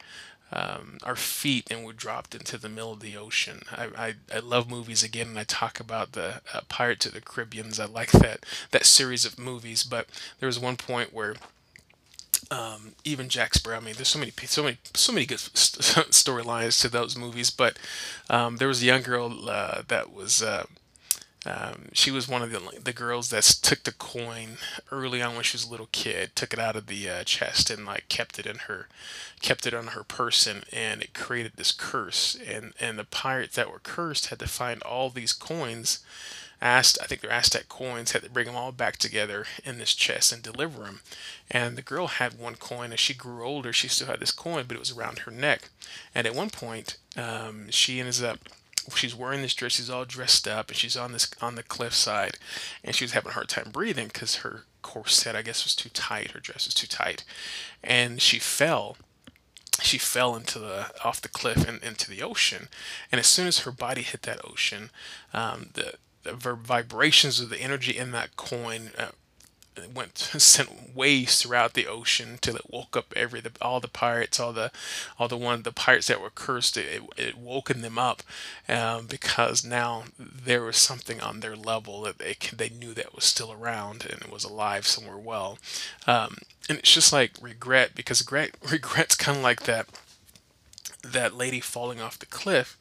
um, 0.51 0.97
our 1.03 1.15
feet 1.15 1.71
and 1.71 1.85
we're 1.85 1.93
dropped 1.93 2.35
into 2.35 2.57
the 2.57 2.69
middle 2.69 2.93
of 2.93 2.99
the 2.99 3.15
ocean. 3.15 3.61
I, 3.71 3.89
I, 3.97 4.13
I 4.35 4.39
love 4.39 4.69
movies 4.69 5.03
again, 5.03 5.29
and 5.29 5.39
I 5.39 5.43
talk 5.43 5.79
about 5.79 6.11
the 6.11 6.41
uh, 6.53 6.61
Pirates 6.67 7.05
of 7.05 7.13
the 7.13 7.21
Caribbeans. 7.21 7.79
I 7.79 7.85
like 7.85 8.11
that 8.11 8.45
that 8.71 8.85
series 8.85 9.25
of 9.25 9.39
movies, 9.39 9.83
but 9.83 10.07
there 10.39 10.47
was 10.47 10.59
one 10.59 10.77
point 10.77 11.13
where 11.13 11.35
um, 12.49 12.93
even 13.05 13.29
Jack 13.29 13.53
Sparrow. 13.53 13.77
I 13.77 13.79
mean, 13.79 13.95
there's 13.95 14.09
so 14.09 14.19
many, 14.19 14.33
so 14.45 14.63
many, 14.63 14.77
so 14.93 15.13
many 15.13 15.25
good 15.25 15.39
st- 15.39 16.07
storylines 16.11 16.81
to 16.81 16.89
those 16.89 17.17
movies. 17.17 17.49
But 17.49 17.79
um, 18.29 18.57
there 18.57 18.67
was 18.67 18.81
a 18.81 18.85
young 18.85 19.01
girl 19.03 19.49
uh, 19.49 19.83
that 19.87 20.13
was 20.13 20.43
uh, 20.43 20.65
um, 21.45 21.89
she 21.93 22.11
was 22.11 22.27
one 22.27 22.43
of 22.43 22.51
the 22.51 22.61
the 22.79 22.93
girls 22.93 23.29
that 23.29 23.43
took 23.43 23.83
the 23.83 23.91
coin 23.91 24.57
early 24.91 25.21
on 25.21 25.33
when 25.33 25.43
she 25.43 25.55
was 25.55 25.65
a 25.65 25.71
little 25.71 25.89
kid, 25.91 26.35
took 26.35 26.53
it 26.53 26.59
out 26.59 26.75
of 26.75 26.85
the 26.85 27.09
uh, 27.09 27.23
chest 27.23 27.71
and 27.71 27.85
like 27.85 28.07
kept 28.09 28.37
it 28.37 28.45
in 28.45 28.57
her, 28.67 28.87
kept 29.41 29.65
it 29.65 29.73
on 29.73 29.87
her 29.87 30.03
person, 30.03 30.63
and 30.71 31.01
it 31.01 31.15
created 31.15 31.53
this 31.55 31.71
curse. 31.71 32.37
And 32.47 32.73
and 32.79 32.99
the 32.99 33.05
pirates 33.05 33.55
that 33.55 33.71
were 33.71 33.79
cursed 33.79 34.27
had 34.27 34.39
to 34.39 34.47
find 34.47 34.81
all 34.83 35.09
these 35.09 35.33
coins. 35.33 35.99
Asked, 36.63 36.99
I 37.01 37.07
think 37.07 37.21
they're 37.21 37.31
Aztec 37.31 37.69
coins, 37.69 38.11
had 38.11 38.21
to 38.21 38.29
bring 38.29 38.45
them 38.45 38.55
all 38.55 38.71
back 38.71 38.97
together 38.97 39.47
in 39.65 39.79
this 39.79 39.95
chest 39.95 40.31
and 40.31 40.43
deliver 40.43 40.83
them. 40.83 41.01
And 41.49 41.75
the 41.75 41.81
girl 41.81 42.05
had 42.05 42.37
one 42.37 42.53
coin. 42.53 42.93
As 42.93 42.99
she 42.99 43.15
grew 43.15 43.43
older, 43.43 43.73
she 43.73 43.87
still 43.87 44.05
had 44.05 44.19
this 44.19 44.31
coin, 44.31 44.65
but 44.67 44.75
it 44.75 44.79
was 44.79 44.95
around 44.95 45.19
her 45.19 45.31
neck. 45.31 45.69
And 46.13 46.27
at 46.27 46.35
one 46.35 46.51
point, 46.51 46.97
um, 47.17 47.71
she 47.71 47.99
ends 47.99 48.21
up 48.21 48.37
she's 48.95 49.15
wearing 49.15 49.41
this 49.41 49.53
dress 49.53 49.73
she's 49.73 49.89
all 49.89 50.05
dressed 50.05 50.47
up 50.47 50.69
and 50.69 50.77
she's 50.77 50.97
on 50.97 51.11
this 51.11 51.29
on 51.41 51.55
the 51.55 51.63
cliffside 51.63 52.37
and 52.83 52.95
she 52.95 53.03
was 53.03 53.11
having 53.11 53.29
a 53.29 53.33
hard 53.33 53.49
time 53.49 53.69
breathing 53.71 54.07
because 54.07 54.37
her 54.37 54.63
corset 54.81 55.35
i 55.35 55.41
guess 55.41 55.63
was 55.63 55.75
too 55.75 55.89
tight 55.89 56.31
her 56.31 56.39
dress 56.39 56.65
was 56.65 56.73
too 56.73 56.87
tight 56.87 57.23
and 57.83 58.21
she 58.21 58.39
fell 58.39 58.97
she 59.81 59.97
fell 59.97 60.35
into 60.35 60.59
the 60.59 60.87
off 61.03 61.21
the 61.21 61.29
cliff 61.29 61.67
and 61.67 61.81
into 61.83 62.09
the 62.09 62.21
ocean 62.21 62.67
and 63.11 63.19
as 63.19 63.27
soon 63.27 63.47
as 63.47 63.59
her 63.59 63.71
body 63.71 64.01
hit 64.01 64.23
that 64.23 64.43
ocean 64.43 64.89
um, 65.33 65.69
the, 65.73 65.93
the 66.23 66.33
vibrations 66.33 67.39
of 67.39 67.49
the 67.49 67.61
energy 67.61 67.97
in 67.97 68.11
that 68.11 68.35
coin 68.35 68.91
uh, 68.97 69.07
went 69.93 70.17
sent 70.37 70.95
waves 70.95 71.41
throughout 71.41 71.73
the 71.73 71.87
ocean 71.87 72.37
till 72.41 72.55
it 72.55 72.69
woke 72.69 72.97
up 72.97 73.13
every 73.15 73.39
the, 73.39 73.51
all 73.61 73.79
the 73.79 73.87
pirates, 73.87 74.39
all 74.39 74.53
the 74.53 74.71
all 75.17 75.27
the 75.27 75.37
one 75.37 75.63
the 75.63 75.71
pirates 75.71 76.07
that 76.07 76.21
were 76.21 76.29
cursed. 76.29 76.77
It, 76.77 77.01
it 77.17 77.37
woken 77.37 77.81
them 77.81 77.97
up 77.97 78.23
um, 78.67 79.07
because 79.07 79.63
now 79.63 80.03
there 80.19 80.63
was 80.63 80.77
something 80.77 81.21
on 81.21 81.39
their 81.39 81.55
level 81.55 82.01
that 82.01 82.17
they 82.17 82.35
they 82.53 82.69
knew 82.69 82.93
that 82.93 83.15
was 83.15 83.25
still 83.25 83.51
around 83.51 84.05
and 84.09 84.21
it 84.21 84.31
was 84.31 84.43
alive 84.43 84.85
somewhere 84.85 85.17
well. 85.17 85.57
Um, 86.07 86.37
and 86.69 86.79
it's 86.79 86.93
just 86.93 87.13
like 87.13 87.31
regret 87.41 87.91
because 87.95 88.21
regret 88.21 88.51
regret's 88.71 89.15
kind 89.15 89.37
of 89.37 89.43
like 89.43 89.63
that 89.63 89.87
that 91.03 91.33
lady 91.35 91.59
falling 91.59 91.99
off 91.99 92.19
the 92.19 92.25
cliff 92.25 92.77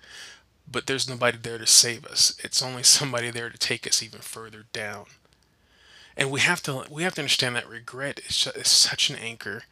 but 0.71 0.87
there's 0.87 1.09
nobody 1.09 1.37
there 1.37 1.59
to 1.59 1.67
save 1.67 2.05
us. 2.05 2.39
It's 2.45 2.63
only 2.63 2.85
somebody 2.85 3.31
there 3.31 3.51
to 3.51 3.59
take 3.59 3.89
us 3.89 4.05
even 4.05 4.21
further 4.21 4.67
down 4.73 5.07
and 6.21 6.31
we 6.31 6.41
have 6.41 6.63
to 6.63 6.85
we 6.91 7.03
have 7.03 7.15
to 7.15 7.23
understand 7.23 7.57
that 7.57 7.67
regret 7.67 8.21
is, 8.29 8.47
is 8.55 8.69
such 8.69 9.09
an 9.09 9.17
anchor 9.17 9.63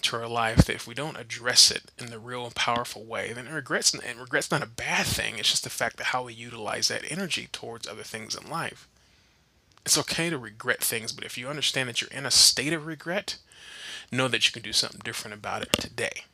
to 0.00 0.16
our 0.16 0.26
life 0.26 0.64
that 0.64 0.74
if 0.74 0.86
we 0.86 0.94
don't 0.94 1.18
address 1.18 1.70
it 1.70 1.92
in 1.98 2.06
the 2.06 2.18
real 2.18 2.46
and 2.46 2.54
powerful 2.54 3.04
way, 3.04 3.34
then 3.34 3.46
regrets 3.46 3.92
and 3.92 4.18
regret's 4.18 4.50
not 4.50 4.62
a 4.62 4.66
bad 4.66 5.04
thing. 5.04 5.38
It's 5.38 5.50
just 5.50 5.64
the 5.64 5.70
fact 5.70 5.98
that 5.98 6.08
how 6.08 6.24
we 6.24 6.32
utilize 6.32 6.88
that 6.88 7.04
energy 7.12 7.50
towards 7.52 7.86
other 7.86 8.02
things 8.02 8.34
in 8.34 8.48
life. 8.50 8.88
It's 9.84 9.98
okay 9.98 10.30
to 10.30 10.38
regret 10.38 10.82
things, 10.82 11.12
but 11.12 11.24
if 11.24 11.36
you 11.36 11.48
understand 11.48 11.90
that 11.90 12.00
you're 12.00 12.10
in 12.10 12.24
a 12.24 12.30
state 12.30 12.72
of 12.72 12.86
regret, 12.86 13.36
know 14.10 14.28
that 14.28 14.46
you 14.46 14.52
can 14.52 14.62
do 14.62 14.72
something 14.72 15.02
different 15.04 15.34
about 15.34 15.60
it 15.60 15.72
today 15.74 16.24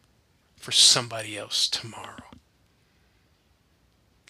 for 0.56 0.70
somebody 0.70 1.36
else 1.36 1.68
tomorrow. 1.68 2.22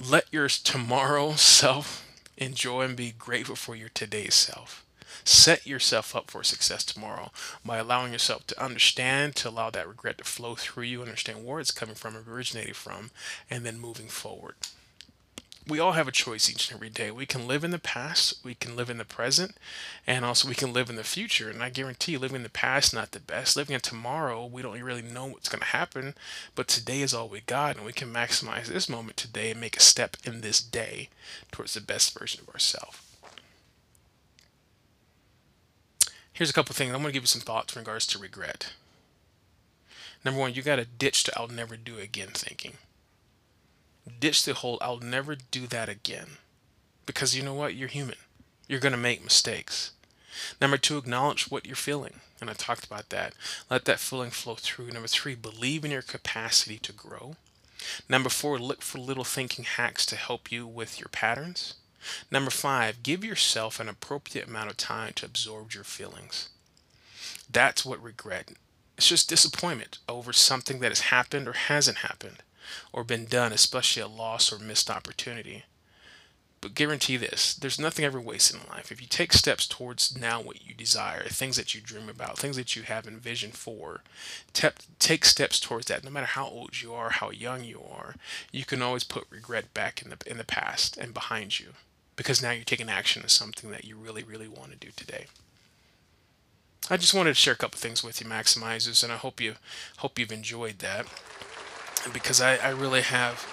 Let 0.01 0.25
your 0.33 0.49
tomorrow 0.49 1.33
self 1.37 2.07
enjoy 2.39 2.83
and 2.85 2.97
be 2.97 3.13
grateful 3.13 3.57
for 3.57 3.77
your 3.77 3.91
today's 3.91 4.35
self. 4.35 4.85
Set 5.23 5.67
yourself 5.67 6.17
up 6.17 6.31
for 6.31 6.43
success 6.43 6.85
tomorrow 6.85 7.31
by 7.65 7.79
allowing 7.79 8.13
yourself 8.13 8.47
to 8.49 8.63
understand, 8.63 9.37
to 9.37 9.49
allow 9.49 9.71
that 9.71 9.89
regret 9.89 10.19
to 10.19 10.25
flow 10.25 10.55
through 10.55 10.85
you, 10.85 11.03
understand 11.03 11.45
where 11.45 11.61
it's 11.61 11.71
coming 11.71 11.95
from, 11.95 12.17
originating 12.29 12.75
from, 12.75 13.11
and 13.49 13.65
then 13.65 13.79
moving 13.79 14.09
forward. 14.09 14.55
We 15.67 15.79
all 15.79 15.93
have 15.93 16.07
a 16.07 16.13
choice 16.13 16.51
each 16.51 16.69
and 16.69 16.77
every 16.77 16.91
day. 16.91 17.11
We 17.11 17.25
can 17.25 17.47
live 17.47 17.65
in 17.65 17.71
the 17.71 17.79
past, 17.79 18.45
we 18.45 18.55
can 18.55 18.77
live 18.77 18.91
in 18.91 18.99
the 18.99 19.05
present, 19.07 19.57
and 20.07 20.23
also 20.23 20.47
we 20.47 20.55
can 20.55 20.75
live 20.75 20.91
in 20.91 20.97
the 20.97 21.05
future. 21.05 21.49
And 21.49 21.63
I 21.63 21.71
guarantee 21.71 22.19
living 22.19 22.37
in 22.37 22.43
the 22.43 22.51
past 22.51 22.93
not 22.93 23.13
the 23.13 23.21
best. 23.21 23.57
Living 23.57 23.75
in 23.75 23.81
tomorrow, 23.81 24.45
we 24.45 24.61
don't 24.61 24.79
really 24.83 25.01
know 25.01 25.25
what's 25.25 25.49
going 25.49 25.61
to 25.61 25.67
happen, 25.67 26.17
but 26.55 26.69
today 26.69 27.01
is 27.01 27.15
all 27.15 27.31
we 27.31 27.41
got, 27.41 27.77
and 27.77 27.87
we 27.87 27.95
can 27.95 28.13
maximize 28.13 28.67
this 28.67 28.91
moment 28.91 29.17
today 29.17 29.53
and 29.53 29.61
make 29.61 29.79
a 29.79 29.81
step 29.81 30.19
in 30.25 30.43
this 30.43 30.61
day 30.61 31.09
towards 31.51 31.73
the 31.73 31.81
best 31.81 32.19
version 32.19 32.43
of 32.43 32.53
ourselves. 32.53 32.99
Here's 36.35 36.51
a 36.51 36.53
couple 36.53 36.75
things. 36.75 36.93
I'm 36.93 37.01
going 37.01 37.13
to 37.13 37.13
give 37.13 37.23
you 37.23 37.29
some 37.29 37.43
thoughts 37.43 37.77
in 37.77 37.81
regards 37.81 38.09
to 38.09 38.19
regret. 38.19 38.73
Number 40.25 40.41
one, 40.41 40.53
you 40.53 40.63
got 40.63 40.77
to 40.77 40.85
ditch 40.85 41.23
the 41.23 41.39
I'll 41.39 41.47
never 41.47 41.77
do 41.77 41.99
again 41.99 42.31
thinking. 42.35 42.73
Ditch 44.19 44.45
the 44.45 44.55
whole 44.55 44.77
I'll 44.83 44.99
never 44.99 45.37
do 45.37 45.69
that 45.69 45.89
again. 45.89 46.39
Because 47.07 47.37
you 47.37 47.45
know 47.45 47.55
what? 47.55 47.77
You're 47.77 47.87
human. 47.87 48.17
You're 48.67 48.81
going 48.81 48.93
to 48.93 48.99
make 48.99 49.23
mistakes. 49.23 49.93
Number 50.61 50.77
two, 50.77 50.99
acknowledge 50.99 51.53
what 51.53 51.67
you're 51.67 51.77
feeling. 51.77 52.15
And 52.41 52.51
I 52.51 52.55
talked 52.55 52.85
about 52.85 53.11
that. 53.11 53.35
Let 53.71 53.85
that 53.85 54.01
feeling 54.01 54.31
flow 54.31 54.57
through. 54.57 54.91
Number 54.91 55.07
three, 55.07 55.37
believe 55.37 55.85
in 55.85 55.93
your 55.93 56.03
capacity 56.03 56.79
to 56.79 56.93
grow. 56.93 57.37
Number 58.09 58.29
four, 58.29 58.59
look 58.59 58.83
for 58.83 58.99
little 58.99 59.23
thinking 59.23 59.65
hacks 59.65 60.05
to 60.07 60.17
help 60.17 60.51
you 60.51 60.67
with 60.67 60.99
your 60.99 61.09
patterns. 61.11 61.75
Number 62.31 62.51
five, 62.51 63.03
give 63.03 63.25
yourself 63.25 63.81
an 63.81 63.89
appropriate 63.89 64.49
amount 64.49 64.71
of 64.71 64.77
time 64.77 65.13
to 65.15 65.27
absorb 65.27 65.73
your 65.73 65.85
feelings. 65.85 66.49
That's 67.51 67.85
what 67.85 68.03
regret 68.03 68.53
It's 68.97 69.09
just 69.09 69.29
disappointment 69.29 69.99
over 70.09 70.33
something 70.33 70.81
that 70.81 70.91
has 70.91 71.01
happened 71.01 71.49
or 71.49 71.53
hasn't 71.53 71.99
happened 71.99 72.43
or 72.93 73.05
been 73.05 73.27
done, 73.27 73.53
especially 73.53 74.03
a 74.03 74.09
loss 74.09 74.53
or 74.53 74.59
missed 74.59 74.91
opportunity. 74.91 75.65
But 76.61 76.75
guarantee 76.75 77.19
this 77.19 77.55
there's 77.55 77.79
nothing 77.79 78.07
ever 78.07 78.21
wasted 78.21 78.61
in 78.63 78.69
life. 78.71 78.91
If 78.91 79.03
you 79.03 79.07
take 79.07 79.35
steps 79.35 79.67
towards 79.67 80.17
now 80.17 80.41
what 80.41 80.67
you 80.67 80.75
desire, 80.75 81.25
things 81.29 81.57
that 81.57 81.75
you 81.75 81.81
dream 81.83 82.09
about, 82.09 82.39
things 82.39 82.57
that 82.57 82.75
you 82.75 82.83
have 82.85 83.07
envisioned 83.07 83.55
for, 83.55 84.03
te- 84.55 84.69
take 84.99 85.27
steps 85.27 85.61
towards 85.61 85.87
that. 85.89 86.05
No 86.05 86.11
matter 86.11 86.27
how 86.27 86.47
old 86.47 86.81
you 86.81 86.95
are, 86.95 87.11
how 87.11 87.31
young 87.31 87.65
you 87.65 87.83
are, 87.87 88.15
you 88.51 88.65
can 88.65 88.81
always 88.81 89.05
put 89.05 89.27
regret 89.29 89.75
back 89.75 90.01
in 90.01 90.09
the, 90.09 90.17
in 90.27 90.39
the 90.39 90.45
past 90.45 90.97
and 90.97 91.13
behind 91.13 91.61
you 91.61 91.75
because 92.17 92.43
now 92.43 92.51
you're 92.51 92.65
taking 92.65 92.89
action 92.89 93.23
on 93.23 93.29
something 93.29 93.71
that 93.71 93.85
you 93.85 93.97
really, 93.97 94.23
really 94.23 94.49
want 94.49 94.71
to 94.73 94.77
do 94.77 94.89
today. 94.95 95.27
I 96.91 96.97
just 96.97 97.15
wanted 97.15 97.31
to 97.31 97.35
share 97.35 97.55
a 97.55 97.57
couple 97.57 97.79
things 97.79 98.05
with 98.05 98.21
you, 98.21 98.27
maximizers, 98.27 99.03
and 99.03 99.13
I 99.13 99.17
hope 99.17 99.41
you 99.41 99.55
hope 99.99 100.19
you've 100.19 100.33
enjoyed 100.33 100.81
that 100.81 101.07
because 102.13 102.41
I, 102.41 102.57
I 102.57 102.69
really 102.69 103.01
have 103.01 103.47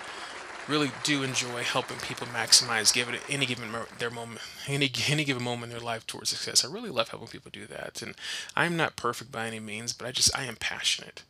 really 0.71 0.91
do 1.03 1.21
enjoy 1.21 1.63
helping 1.63 1.97
people 1.97 2.25
maximize 2.27 2.93
give 2.93 3.09
it 3.09 3.21
any 3.27 3.45
given 3.45 3.69
their 3.99 4.09
moment 4.09 4.39
any 4.67 4.89
any 5.09 5.25
given 5.25 5.43
moment 5.43 5.71
in 5.71 5.77
their 5.77 5.85
life 5.85 6.07
towards 6.07 6.29
success. 6.29 6.63
I 6.63 6.71
really 6.71 6.89
love 6.89 7.09
helping 7.09 7.27
people 7.27 7.51
do 7.51 7.65
that, 7.67 8.01
and 8.01 8.15
I'm 8.55 8.77
not 8.77 8.95
perfect 8.95 9.33
by 9.33 9.47
any 9.47 9.59
means, 9.59 9.91
but 9.91 10.07
I 10.07 10.11
just 10.11 10.35
I 10.37 10.45
am 10.45 10.55
passionate. 10.55 11.23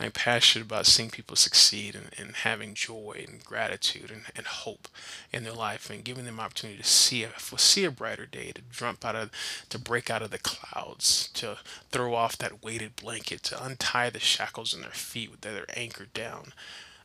I'm 0.00 0.12
passionate 0.12 0.64
about 0.64 0.86
seeing 0.86 1.10
people 1.10 1.36
succeed 1.36 1.94
and, 1.94 2.08
and 2.16 2.36
having 2.36 2.72
joy 2.72 3.24
and 3.28 3.44
gratitude 3.44 4.10
and, 4.10 4.22
and 4.34 4.46
hope 4.46 4.88
in 5.30 5.44
their 5.44 5.52
life 5.52 5.90
and 5.90 6.04
giving 6.04 6.24
them 6.24 6.40
opportunity 6.40 6.78
to 6.78 6.88
see 6.88 7.22
a 7.22 7.30
see 7.58 7.84
a 7.84 7.90
brighter 7.90 8.26
day, 8.26 8.52
to 8.52 8.62
jump 8.72 9.04
out 9.04 9.14
of 9.14 9.30
to 9.68 9.78
break 9.78 10.08
out 10.08 10.22
of 10.22 10.30
the 10.30 10.38
clouds, 10.38 11.28
to 11.34 11.58
throw 11.92 12.14
off 12.14 12.38
that 12.38 12.64
weighted 12.64 12.96
blanket, 12.96 13.42
to 13.42 13.62
untie 13.62 14.08
the 14.08 14.20
shackles 14.20 14.72
in 14.72 14.80
their 14.80 14.90
feet 14.90 15.42
that 15.42 15.54
are 15.54 15.66
anchored 15.76 16.14
down 16.14 16.54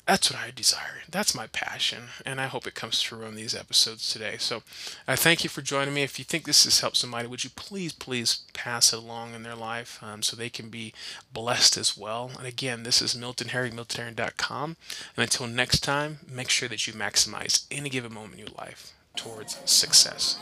that's 0.08 0.32
what 0.32 0.40
I 0.40 0.52
desire. 0.52 1.04
That's 1.10 1.36
my 1.36 1.48
passion, 1.48 2.04
and 2.26 2.42
I 2.42 2.48
hope 2.48 2.66
it 2.66 2.76
comes 2.76 3.02
through 3.02 3.26
on 3.26 3.36
these 3.36 3.56
episodes 3.56 4.12
today. 4.12 4.36
So, 4.40 4.64
I 5.08 5.16
thank 5.16 5.44
you 5.44 5.50
for 5.50 5.62
joining 5.62 5.94
me. 5.94 6.04
If 6.04 6.18
you 6.20 6.26
think 6.26 6.46
this 6.46 6.64
has 6.64 6.80
helped 6.80 6.98
somebody, 6.98 7.28
would 7.28 7.44
you 7.44 7.50
please, 7.56 7.94
please 7.94 8.40
pass 8.54 8.94
it 8.94 9.00
along 9.00 9.34
in 9.34 9.44
their 9.44 9.56
life 9.56 10.00
um, 10.02 10.24
so 10.24 10.36
they 10.36 10.50
can 10.50 10.70
be 10.70 10.94
blessed 11.34 11.78
as 11.78 11.98
well? 11.98 12.32
And 12.38 12.48
again, 12.48 12.84
this 12.84 13.02
is 13.02 13.16
Milton. 13.16 13.50
And 13.52 14.76
until 15.18 15.48
next 15.48 15.80
time, 15.82 16.20
make 16.30 16.50
sure 16.50 16.70
that 16.70 16.88
you 16.88 16.94
maximize 16.94 17.66
any 17.70 17.90
given 17.90 18.14
moment 18.14 18.34
in 18.34 18.40
your 18.40 18.56
life 18.58 18.94
towards 19.16 19.58
success. 19.66 20.38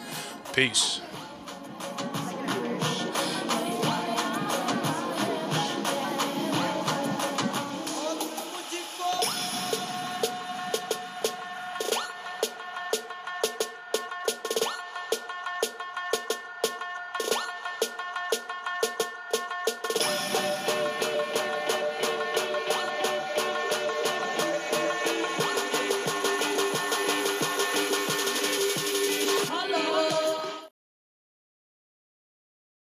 Peace. 0.54 1.02